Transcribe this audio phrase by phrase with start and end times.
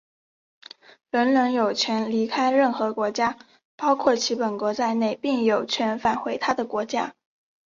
[1.11, 3.37] 人人有权离开任何国家,
[3.77, 7.13] 包括其本国在内,并有权返回他的国家。